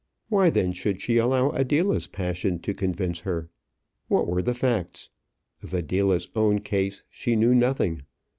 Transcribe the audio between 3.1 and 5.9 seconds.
her? What were the facts? Of